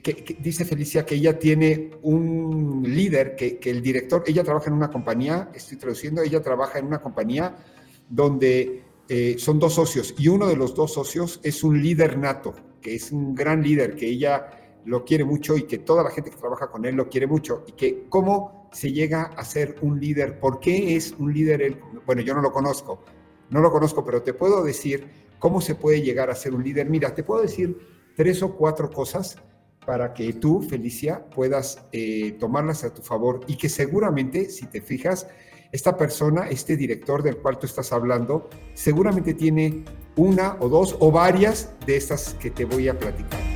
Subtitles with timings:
[0.00, 4.74] que, dice Felicia que ella tiene un líder, que, que, el director, ella trabaja en
[4.74, 7.56] una compañía, estoy traduciendo, ella trabaja en una compañía
[8.08, 12.54] donde eh, son dos socios y uno de los dos socios es un líder nato,
[12.80, 16.30] que es un gran líder, que ella lo quiere mucho y que toda la gente
[16.30, 20.00] que trabaja con él lo quiere mucho y que cómo se llega a ser un
[20.00, 23.04] líder, por qué es un líder, bueno, yo no lo conozco,
[23.50, 25.06] no lo conozco, pero te puedo decir
[25.38, 26.88] cómo se puede llegar a ser un líder.
[26.88, 27.76] Mira, te puedo decir
[28.16, 29.36] tres o cuatro cosas
[29.86, 34.80] para que tú, Felicia, puedas eh, tomarlas a tu favor y que seguramente, si te
[34.80, 35.26] fijas,
[35.72, 39.84] esta persona, este director del cual tú estás hablando, seguramente tiene
[40.16, 43.51] una o dos o varias de estas que te voy a platicar.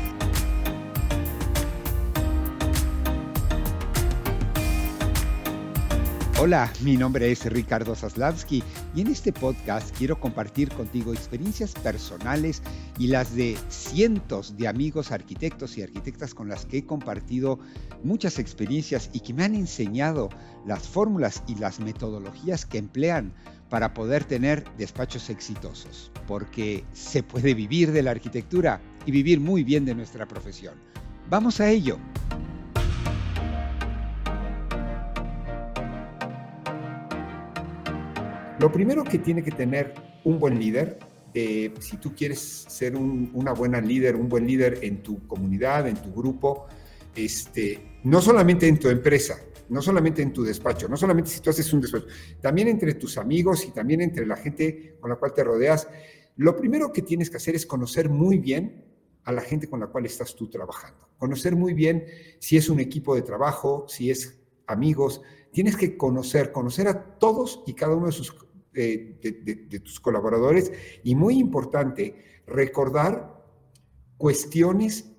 [6.39, 8.63] Hola, mi nombre es Ricardo Zaslavsky
[8.95, 12.63] y en este podcast quiero compartir contigo experiencias personales
[12.99, 17.59] y las de cientos de amigos arquitectos y arquitectas con las que he compartido
[18.05, 20.29] muchas experiencias y que me han enseñado
[20.67, 23.33] las fórmulas y las metodologías que emplean
[23.71, 29.65] para poder tener despachos exitosos, porque se puede vivir de la arquitectura y vivir muy
[29.65, 30.75] bien de nuestra profesión.
[31.31, 31.99] Vamos a ello.
[38.59, 39.93] Lo primero que tiene que tener
[40.25, 40.99] un buen líder,
[41.35, 45.97] eh, si tú quieres ser una buena líder, un buen líder en tu comunidad, en
[45.97, 46.67] tu grupo,
[47.15, 49.37] este, no solamente en tu empresa,
[49.69, 52.07] no solamente en tu despacho, no solamente si tú haces un despacho,
[52.41, 55.89] también entre tus amigos y también entre la gente con la cual te rodeas,
[56.37, 58.87] lo primero que tienes que hacer es conocer muy bien
[59.25, 61.11] a la gente con la cual estás tú trabajando.
[61.19, 62.07] Conocer muy bien
[62.39, 65.21] si es un equipo de trabajo, si es amigos.
[65.53, 68.46] Tienes que conocer, conocer a todos y cada uno de sus
[68.77, 73.43] de, tus colaboradores y muy importante, recordar
[74.19, 75.13] cuestiones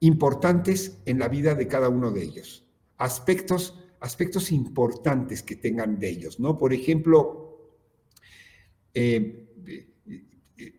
[0.00, 2.66] importantes en la vida de cada uno de ellos,
[2.98, 6.58] aspectos, aspectos importantes que tengan de ellos, ¿no?
[6.58, 7.70] Por ejemplo,
[8.94, 9.46] eh,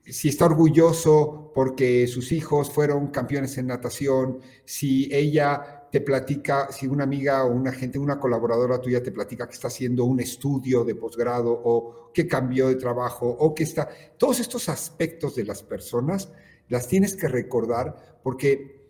[0.06, 6.88] si está orgulloso porque sus hijos fueron campeones en natación, si ella te platica, si
[6.88, 10.86] una amiga o una gente, una colaboradora tuya te platica que está haciendo un estudio
[10.86, 15.62] de posgrado o que cambió de trabajo o que está, todos estos aspectos de las
[15.64, 16.32] personas
[16.70, 18.81] las tienes que recordar porque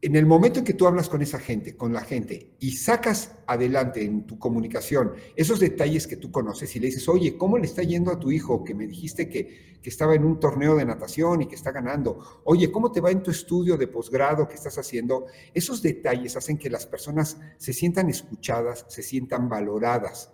[0.00, 3.32] en el momento en que tú hablas con esa gente, con la gente, y sacas
[3.46, 7.66] adelante en tu comunicación esos detalles que tú conoces y le dices, oye, ¿cómo le
[7.66, 10.84] está yendo a tu hijo que me dijiste que, que estaba en un torneo de
[10.84, 12.42] natación y que está ganando?
[12.44, 15.26] Oye, ¿cómo te va en tu estudio de posgrado que estás haciendo?
[15.52, 20.32] Esos detalles hacen que las personas se sientan escuchadas, se sientan valoradas,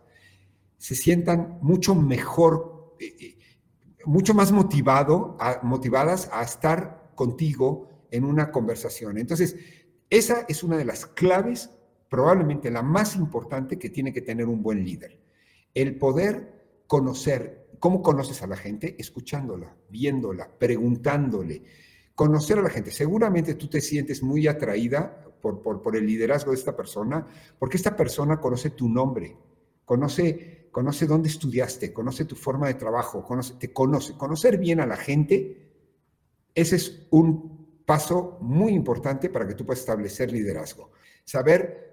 [0.76, 3.38] se sientan mucho mejor, eh, eh,
[4.04, 9.19] mucho más motivado, motivadas a estar contigo en una conversación.
[9.19, 9.56] Entonces,
[10.08, 11.69] esa es una de las claves,
[12.08, 15.19] probablemente la más importante que tiene que tener un buen líder.
[15.75, 18.94] El poder conocer, ¿cómo conoces a la gente?
[19.00, 21.64] Escuchándola, viéndola, preguntándole.
[22.14, 22.92] Conocer a la gente.
[22.92, 27.26] Seguramente tú te sientes muy atraída por, por, el liderazgo de esta persona,
[27.58, 29.36] porque esta persona conoce tu nombre,
[29.84, 34.16] conoce, conoce dónde estudiaste, conoce tu forma de trabajo, conoce, te conoce.
[34.16, 35.72] Conocer bien a la gente,
[36.54, 37.53] ese es un
[37.86, 40.92] paso muy importante para que tú puedas establecer liderazgo.
[41.24, 41.84] Saber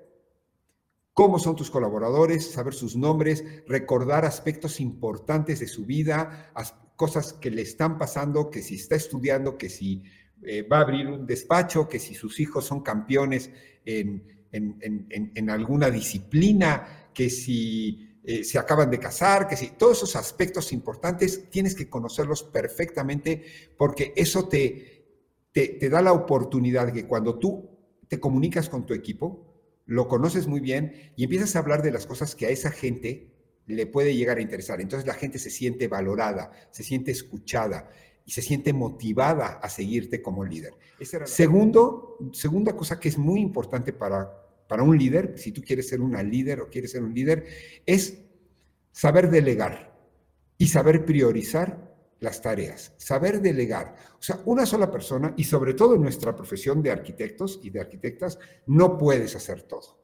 [1.13, 6.52] cómo son tus colaboradores, saber sus nombres, recordar aspectos importantes de su vida,
[6.96, 10.03] cosas que le están pasando, que si está estudiando, que si
[10.44, 13.50] eh, va a abrir un despacho, que si sus hijos son campeones
[13.85, 20.72] en, alguna disciplina, que si eh, se acaban de casar, que si todos esos aspectos
[20.72, 23.44] importantes tienes que conocerlos perfectamente
[23.78, 25.01] porque eso te,
[25.52, 27.70] te, da la oportunidad de que cuando tú
[28.08, 29.48] te comunicas con tu equipo,
[29.86, 33.28] lo conoces muy bien y empiezas a hablar de las cosas que a esa gente
[33.68, 34.82] le puede llegar a interesar.
[34.82, 37.90] Entonces la gente se siente valorada, se siente escuchada
[38.26, 40.74] y se siente motivada a seguirte como líder.
[41.26, 44.32] Segundo, segunda cosa que es muy importante para,
[44.68, 47.46] para un líder, si tú quieres ser una líder o quieres ser un líder,
[47.86, 48.22] es
[48.92, 49.97] saber delegar
[50.58, 51.91] y saber priorizar
[52.22, 53.96] las tareas, saber delegar.
[54.14, 57.82] O sea, una sola persona, y sobre todo en nuestra profesión de arquitectos y de
[57.82, 58.38] arquitectas,
[58.68, 60.00] no puedes hacer todo.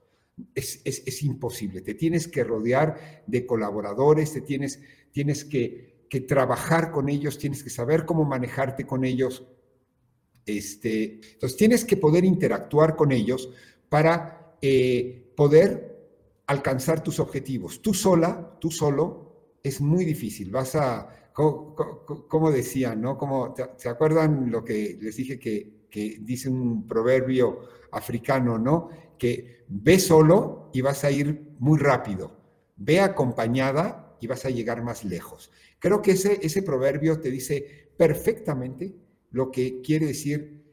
[0.53, 1.81] Es, imposible.
[1.81, 4.81] Te tienes que rodear de colaboradores, te tienes,
[5.11, 9.47] tienes que, que, trabajar con ellos, tienes que saber cómo manejarte con ellos.
[10.45, 13.49] Este, entonces, tienes que poder interactuar con ellos
[13.89, 15.97] para eh, poder
[16.47, 17.81] alcanzar tus objetivos.
[17.83, 20.49] Tú sola, tú solo, es muy difícil.
[20.49, 21.26] Vas a
[22.27, 23.17] como, decían, ¿no?
[23.77, 27.61] ¿Se acuerdan lo que les dije que que dice un proverbio
[27.91, 28.89] africano, ¿no?
[29.17, 32.31] Que ve solo y vas a ir muy rápido,
[32.75, 35.51] ve acompañada y vas a llegar más lejos.
[35.79, 38.95] Creo que ese, ese proverbio te dice perfectamente
[39.31, 40.63] lo que quiere decir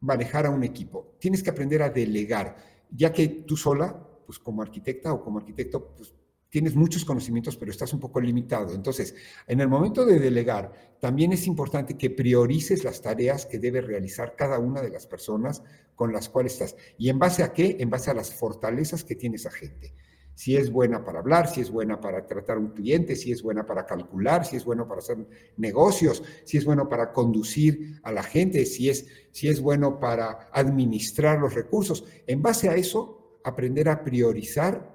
[0.00, 1.16] manejar a un equipo.
[1.18, 2.56] Tienes que aprender a delegar,
[2.90, 6.14] ya que tú sola, pues como arquitecta o como arquitecto, pues
[6.52, 8.74] tienes muchos conocimientos, pero estás un poco limitado.
[8.74, 9.14] Entonces,
[9.46, 10.70] en el momento de delegar,
[11.00, 15.62] también es importante que priorices las tareas que debe realizar cada una de las personas
[15.94, 16.76] con las cuales estás.
[16.98, 17.78] ¿Y en base a qué?
[17.80, 19.94] En base a las fortalezas que tiene esa gente.
[20.34, 23.42] Si es buena para hablar, si es buena para tratar a un cliente, si es
[23.42, 25.26] buena para calcular, si es bueno para hacer
[25.56, 30.50] negocios, si es bueno para conducir a la gente, si es, si es bueno para
[30.52, 32.04] administrar los recursos.
[32.26, 34.91] En base a eso, aprender a priorizar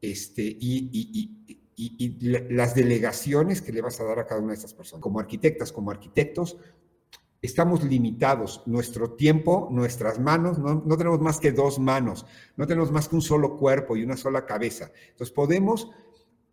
[0.00, 1.34] este, y,
[2.20, 5.00] las delegaciones que le vas a dar a cada una de estas personas.
[5.00, 6.56] Como arquitectas, como arquitectos,
[7.40, 8.62] estamos limitados.
[8.66, 13.14] Nuestro tiempo, nuestras manos, no, no, tenemos más que dos manos, no tenemos más que
[13.14, 14.90] un solo cuerpo y una sola cabeza.
[15.10, 15.90] Entonces podemos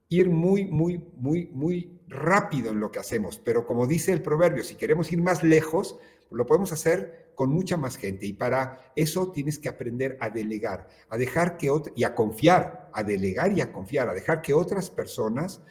[0.09, 4.63] ir muy, muy, muy, muy rápido en lo que hacemos, pero como dice el proverbio,
[4.63, 5.97] si queremos ir más lejos,
[6.29, 10.87] lo podemos hacer con mucha más gente y para eso tienes que aprender a delegar,
[11.09, 14.89] a dejar que y a confiar, a delegar y a confiar, a dejar que otras
[14.89, 15.61] personas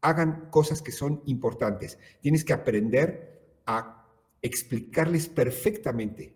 [0.00, 1.98] hagan cosas que son importantes.
[2.20, 4.06] Tienes que aprender a
[4.40, 6.34] explicarles perfectamente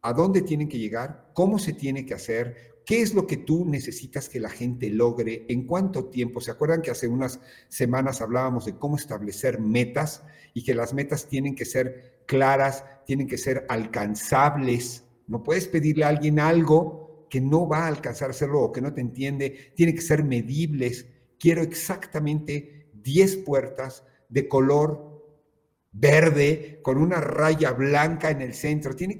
[0.00, 3.64] a dónde tienen que llegar, cómo se tiene que hacer, ¿Qué es lo que tú
[3.64, 5.46] necesitas que la gente logre?
[5.48, 6.40] ¿En cuánto tiempo?
[6.40, 11.28] ¿Se acuerdan que hace unas semanas hablábamos de cómo establecer metas y que las metas
[11.28, 15.04] tienen que ser claras, tienen que ser alcanzables?
[15.26, 18.80] No puedes pedirle a alguien algo que no va a alcanzar a hacerlo o que
[18.80, 19.72] no te entiende.
[19.76, 21.06] Tienen que ser medibles.
[21.38, 25.12] Quiero exactamente 10 puertas de color
[25.94, 28.96] verde con una raya blanca en el centro.
[28.96, 29.18] Tienes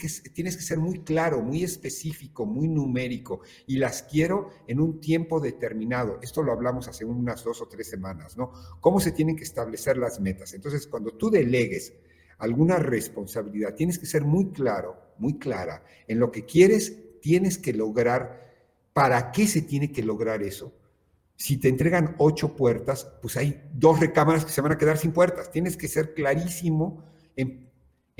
[0.56, 6.18] que ser muy claro, muy específico, muy numérico y las quiero en un tiempo determinado.
[6.22, 8.52] Esto lo hablamos hace unas dos o tres semanas, ¿no?
[8.80, 10.54] ¿Cómo se tienen que establecer las metas?
[10.54, 11.92] Entonces, cuando tú delegues
[12.42, 17.72] alguna responsabilidad, tienes que ser muy claro, muy clara en lo que quieres, tienes que
[17.72, 18.42] lograr,
[18.92, 20.72] para qué se tiene que lograr eso
[21.42, 25.10] si te entregan ocho puertas, pues hay dos recámaras que se van a quedar sin
[25.10, 25.50] puertas.
[25.50, 27.02] Tienes que ser clarísimo
[27.34, 27.68] en,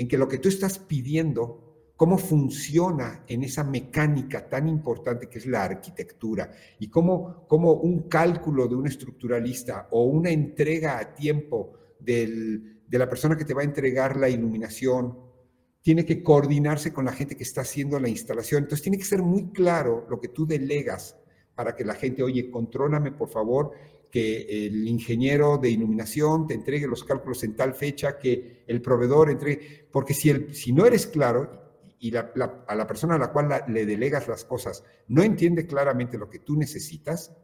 [0.09, 5.47] que lo que tú estás pidiendo, cómo funciona en esa mecánica tan importante que es
[5.47, 11.75] la arquitectura y cómo, cómo un cálculo de un estructuralista o una entrega a tiempo
[12.93, 15.19] de la persona que te va a entregar la iluminación
[15.81, 18.65] tiene que coordinarse con la gente que está haciendo la instalación.
[18.65, 21.17] Entonces tiene que ser muy claro lo que tú delegas
[21.55, 23.73] para que la gente, oye, contrólame por favor
[24.11, 29.31] que el ingeniero de iluminación te entregue los cálculos en tal fecha, que el proveedor
[29.31, 31.63] entregue, porque si, el, si no eres claro
[31.99, 36.29] y a la persona a la cual le delegas las cosas no entiende claramente lo
[36.29, 37.35] que tú necesitas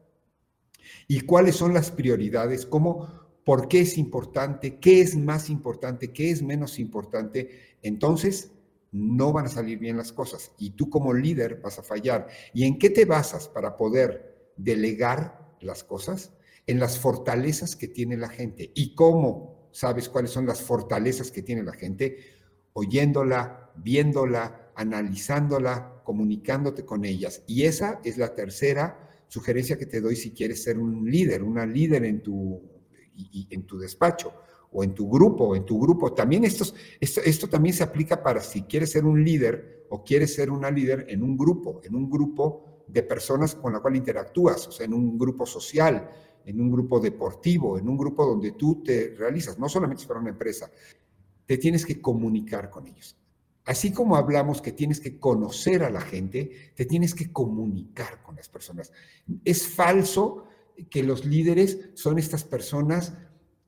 [1.07, 6.31] y cuáles son las prioridades, cómo, por qué es importante, qué es más importante, qué
[6.31, 8.51] es menos importante, entonces
[8.93, 12.29] no van a salir bien las cosas y tú como líder vas a fallar.
[12.53, 16.35] ¿Y en qué te basas para poder delegar las cosas?
[16.67, 18.71] En las fortalezas que tiene la gente.
[18.75, 22.19] ¿Y cómo sabes cuáles son las fortalezas que tiene la gente?
[22.75, 27.45] Oyéndola, viéndola, analizándola, comunicándote con ellas.
[27.47, 31.65] Y esa es la tercera sugerencia que te doy si quieres ser un líder, una
[31.65, 32.78] líder en tu,
[33.51, 34.33] en tu despacho
[34.73, 36.13] o en tu grupo, en tu grupo.
[36.13, 36.65] También esto,
[37.01, 41.07] esto también se aplica para si quieres ser un líder o quieres ser una líder
[41.09, 44.95] en un grupo, en un grupo de personas con la cual interactúas, o sea, en
[44.95, 46.11] un grupo social,
[46.45, 50.31] en un grupo deportivo, en un grupo donde tú te realizas, no solamente para una
[50.31, 50.71] empresa,
[51.45, 53.17] te tienes que comunicar con ellos.
[53.65, 58.37] Así como hablamos que tienes que conocer a la gente, te tienes que comunicar con
[58.37, 58.91] las personas.
[59.45, 60.47] Es falso
[60.87, 63.15] que los líderes son estas personas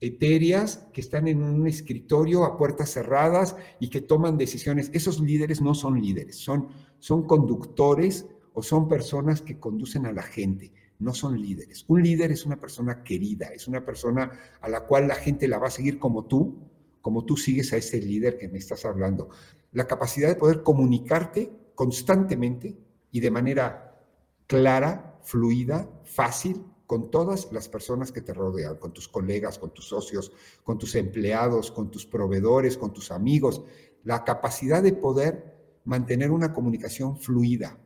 [0.01, 4.91] etéreas que están en un escritorio a puertas cerradas y que toman decisiones.
[4.95, 10.23] Esos líderes no son líderes, son, son conductores o son personas que conducen a la
[10.23, 11.85] gente, no son líderes.
[11.89, 15.59] Un líder es una persona querida, es una persona a la cual la gente la
[15.59, 16.59] va a seguir como tú,
[17.03, 19.29] como tú sigues a ese líder que me estás hablando.
[19.73, 22.77] La capacidad de poder comunicarte constantemente
[23.13, 24.03] y de manera
[24.47, 29.87] clara, fluida, fácil, con todas las personas que te rodean, con tus colegas, con tus
[29.87, 30.33] socios,
[30.65, 33.63] con tus empleados, con tus proveedores, con tus amigos,
[34.03, 37.79] la capacidad de poder mantener una comunicación fluida,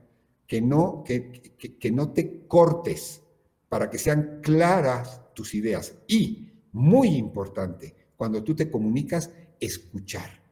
[0.47, 1.31] que no, que,
[1.79, 3.21] que, no te cortes
[3.69, 5.97] para que sean claras tus ideas.
[6.09, 9.31] Y, muy importante, cuando tú te comunicas,
[9.61, 10.43] escuchar.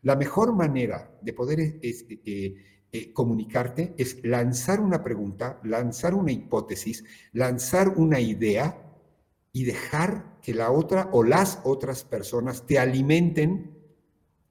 [0.00, 2.56] La mejor manera de poder eh, eh,
[2.96, 8.86] eh, comunicarte es lanzar una pregunta, lanzar una hipótesis, lanzar una idea
[9.52, 13.76] y dejar que la otra o las otras personas te alimenten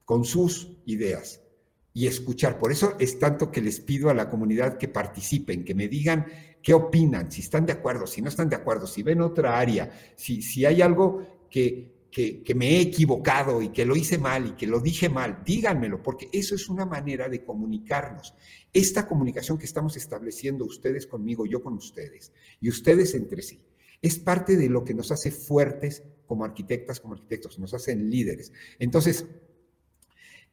[0.04, 1.40] con sus ideas
[1.94, 2.60] y escuchar.
[2.60, 6.26] Por eso es tanto que les pido a la comunidad que participen, que me digan
[6.62, 9.90] qué opinan, si están de acuerdo, si no están de acuerdo, si ven otra área,
[10.18, 14.52] si, si hay algo que, que, me he equivocado y que lo hice mal y
[14.52, 18.36] que lo dije mal, díganmelo, porque eso es una manera de comunicarnos.
[18.72, 23.60] Esta comunicación que estamos estableciendo ustedes conmigo, yo con ustedes y ustedes entre sí,
[24.00, 28.52] es parte de lo que nos hace fuertes como arquitectas, como arquitectos, nos hacen líderes.
[28.78, 29.26] Entonces,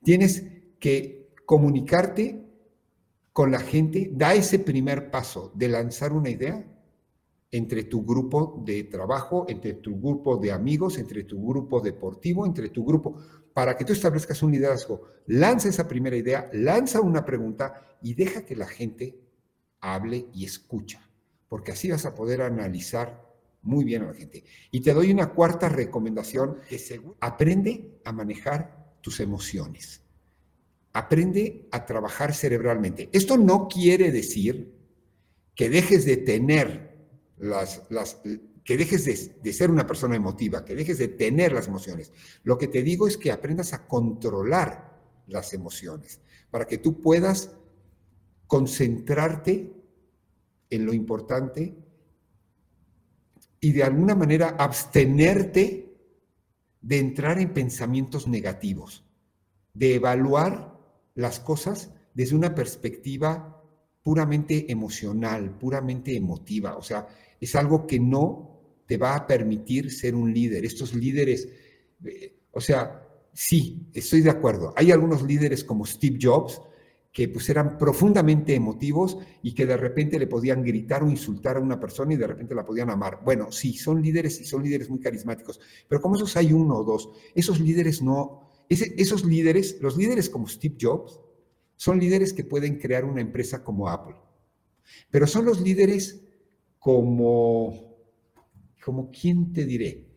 [0.02, 0.44] tienes
[0.78, 2.42] que comunicarte
[3.34, 6.64] con la gente, da ese primer paso de lanzar una idea
[7.52, 12.68] entre tu grupo de trabajo, entre tu grupo de amigos, entre tu grupo deportivo, entre
[12.68, 13.16] tu grupo,
[13.52, 15.02] para que tú establezcas un liderazgo.
[15.26, 19.18] Lanza esa primera idea, lanza una pregunta y deja que la gente
[19.80, 21.08] hable y escucha,
[21.48, 23.28] porque así vas a poder analizar
[23.62, 24.44] muy bien a la gente.
[24.70, 26.78] Y te doy una cuarta recomendación, que
[27.20, 30.02] aprende a manejar tus emociones
[30.92, 33.08] aprende a trabajar cerebralmente.
[33.12, 34.74] Esto no quiere decir
[35.54, 36.89] que dejes de tener
[37.40, 38.20] las, las
[38.64, 42.12] que dejes de, de, ser una persona emotiva, que dejes de tener las emociones.
[42.44, 46.20] Lo que te digo es que aprendas a controlar las emociones
[46.50, 47.52] para que tú puedas
[48.46, 49.72] concentrarte
[50.68, 51.76] en lo importante
[53.60, 55.94] y de alguna manera abstenerte
[56.80, 59.04] de entrar en pensamientos negativos,
[59.74, 60.78] de evaluar
[61.14, 63.62] las cosas desde una perspectiva
[64.02, 66.76] puramente emocional, puramente emotiva.
[66.76, 67.06] O sea,
[67.40, 68.50] es algo que no
[68.86, 70.64] te va a permitir ser un líder.
[70.64, 71.48] Estos líderes,
[72.04, 74.74] eh, o sea, sí, estoy de acuerdo.
[74.76, 76.60] Hay algunos líderes como Steve Jobs
[77.12, 81.60] que pues eran profundamente emotivos y que de repente le podían gritar o insultar a
[81.60, 83.20] una persona y de repente la podían amar.
[83.24, 86.84] Bueno, sí, son líderes y son líderes muy carismáticos, pero como esos hay uno o
[86.84, 91.20] dos, esos líderes no, esos líderes, los líderes como Steve Jobs,
[91.74, 94.16] son líderes que pueden crear una empresa como Apple.
[95.10, 96.22] Pero son los líderes
[96.80, 97.94] como,
[98.82, 100.08] como ¿quién te diré?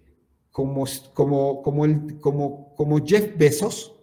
[0.50, 4.00] Como, como, como, el, como, como Jeff Bezos,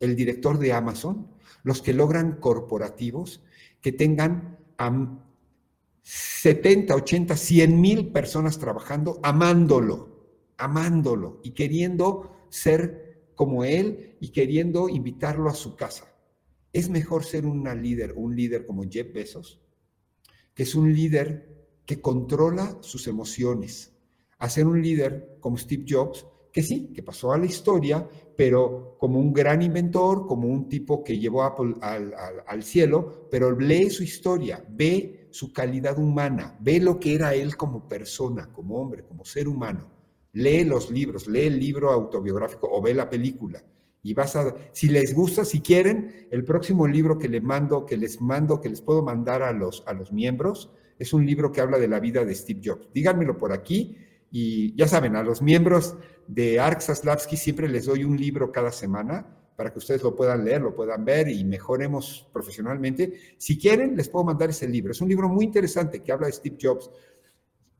[0.00, 1.28] el director de Amazon,
[1.62, 3.42] los que logran corporativos
[3.80, 5.22] que tengan a
[6.02, 10.26] 70, 80, 100 mil personas trabajando, amándolo,
[10.56, 16.12] amándolo y queriendo ser como él y queriendo invitarlo a su casa.
[16.72, 19.60] Es mejor ser una líder, un líder como Jeff Bezos,
[20.54, 21.55] que es un líder
[21.86, 23.94] que controla sus emociones,
[24.38, 28.96] a ser un líder como Steve Jobs, que sí, que pasó a la historia, pero
[28.98, 32.14] como un gran inventor, como un tipo que llevó Apple al,
[32.46, 37.56] al cielo, pero lee su historia, ve su calidad humana, ve lo que era él
[37.56, 39.96] como persona, como hombre, como ser humano
[40.36, 43.64] lee los libros, lee el libro autobiográfico o ve la película.
[44.02, 47.96] Y vas a, si les gusta, si quieren, el próximo libro que les mando, que
[47.96, 51.60] les mando, que les puedo mandar a los, a los miembros, es un libro que
[51.60, 52.88] habla de la vida de Steve Jobs.
[52.92, 53.96] Díganmelo por aquí
[54.30, 58.72] y ya saben, a los miembros de ARC Saslavsky siempre les doy un libro cada
[58.72, 59.26] semana
[59.56, 63.14] para que ustedes lo puedan leer, lo puedan ver y mejoremos profesionalmente.
[63.38, 64.92] Si quieren, les puedo mandar ese libro.
[64.92, 66.90] Es un libro muy interesante que habla de Steve Jobs,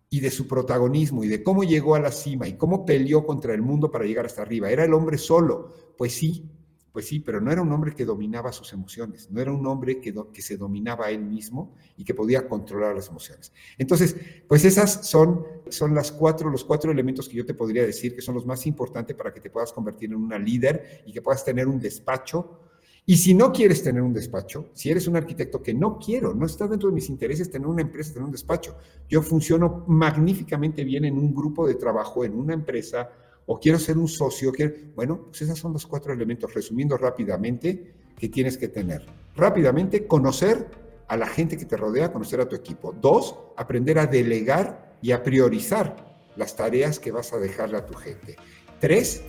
[0.09, 3.55] y de su protagonismo y de cómo llegó a la cima y cómo peleó contra
[3.55, 4.71] el mundo para llegar hasta arriba.
[4.71, 6.49] Era el hombre solo, pues sí,
[6.97, 10.01] pues sí, pero no era un hombre que dominaba sus emociones, no era un hombre
[10.01, 13.53] que, que se dominaba él mismo y que podía controlar las emociones.
[13.77, 14.17] Entonces,
[14.49, 18.23] pues esas son, son las cuatro, los cuatro elementos que yo te podría decir que
[18.23, 21.45] son los más importantes para que te puedas convertir en una líder y que puedas
[21.45, 22.63] tener un despacho
[23.05, 26.47] y si no quieres tener un despacho, si eres un arquitecto que no quiero, no
[26.47, 28.75] está dentro de mis intereses tener una empresa, tener un despacho,
[29.07, 33.11] yo funciono magníficamente bien en un grupo de trabajo, en una empresa,
[33.47, 34.53] o quiero ser un socio,
[34.95, 39.07] bueno, pues esos son los cuatro elementos, resumiendo rápidamente, que tienes que tener.
[39.37, 40.69] Rápidamente, conocer
[41.09, 42.93] a la gente que te rodea, conocer a tu equipo.
[43.01, 47.95] Dos, aprender a delegar y a priorizar las tareas que vas a dejarle a tu
[47.95, 48.37] gente.
[48.81, 49.23] Tres,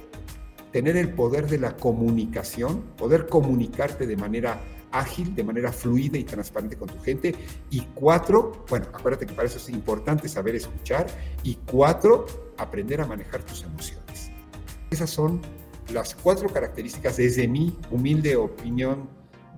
[0.71, 6.23] tener el poder de la comunicación, poder comunicarte de manera ágil, de manera fluida y
[6.23, 7.35] transparente con tu gente.
[7.69, 11.07] Y cuatro, bueno, acuérdate que para eso es importante saber escuchar.
[11.43, 12.25] Y cuatro,
[12.57, 14.06] aprender a manejar tus emociones.
[14.89, 15.41] Esas son
[15.93, 19.09] las cuatro características, desde mi humilde opinión,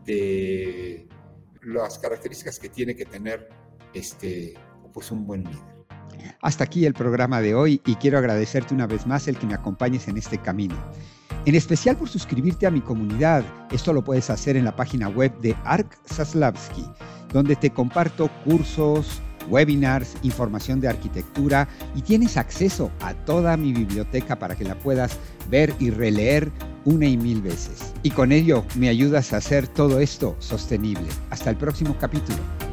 [0.05, 1.07] de
[1.62, 3.50] las características que tiene que tener
[3.93, 4.55] este,
[4.93, 5.79] pues un buen líder.
[6.41, 9.53] Hasta aquí el programa de hoy y quiero agradecerte una vez más el que me
[9.53, 10.75] acompañes en este camino.
[11.45, 13.43] en especial por suscribirte a mi comunidad.
[13.71, 16.86] Esto lo puedes hacer en la página web de Ark Saslavsky,
[17.31, 24.38] donde te comparto cursos, webinars, información de arquitectura y tienes acceso a toda mi biblioteca
[24.38, 25.18] para que la puedas
[25.50, 26.51] ver y releer
[26.86, 27.94] una y mil veces.
[28.03, 31.08] Y con ello me ayudas a hacer todo esto sostenible.
[31.29, 32.68] Hasta el próximo capítulo.